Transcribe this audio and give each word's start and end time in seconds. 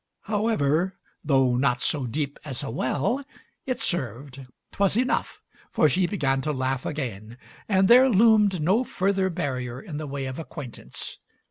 However, 0.21 0.97
"though 1.23 1.57
not 1.57 1.79
so 1.79 2.07
deep 2.07 2.39
as 2.43 2.63
a 2.63 2.71
well," 2.71 3.23
it 3.67 3.79
served, 3.79 4.47
'twas 4.71 4.97
enough, 4.97 5.43
for 5.69 5.87
she 5.87 6.07
began 6.07 6.41
to 6.41 6.51
laugh 6.51 6.87
again, 6.87 7.37
and 7.69 7.87
there 7.87 8.09
loomed 8.09 8.61
no 8.63 8.83
further 8.83 9.29
barrier 9.29 9.79
in 9.79 9.97
the 9.97 10.07
way 10.07 10.25
of 10.25 10.37
Digitized 10.37 10.37
by 10.37 10.43
Google 10.43 10.57
MARY 10.57 10.65
SMITH 10.65 10.77
139 10.79 10.81
acquaintance. 10.89 11.17